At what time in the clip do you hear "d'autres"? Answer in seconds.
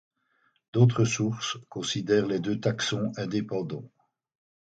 0.73-1.05